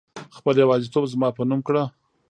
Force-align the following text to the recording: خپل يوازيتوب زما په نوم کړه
خپل 0.37 0.53
يوازيتوب 0.63 1.03
زما 1.13 1.27
په 1.37 1.41
نوم 1.49 1.59
کړه 1.67 1.83